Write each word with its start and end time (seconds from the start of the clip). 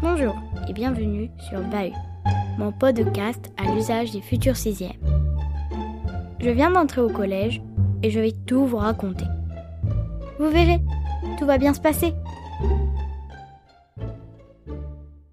Bonjour 0.00 0.36
et 0.68 0.72
bienvenue 0.72 1.28
sur 1.48 1.60
Bahut, 1.60 1.92
mon 2.56 2.70
podcast 2.70 3.50
à 3.56 3.74
l'usage 3.74 4.12
des 4.12 4.20
futurs 4.20 4.56
sixièmes. 4.56 4.92
Je 6.38 6.50
viens 6.50 6.70
d'entrer 6.70 7.00
au 7.00 7.08
collège 7.08 7.60
et 8.04 8.10
je 8.10 8.20
vais 8.20 8.30
tout 8.46 8.64
vous 8.64 8.76
raconter. 8.76 9.24
Vous 10.38 10.50
verrez, 10.50 10.80
tout 11.36 11.46
va 11.46 11.58
bien 11.58 11.74
se 11.74 11.80
passer. 11.80 12.14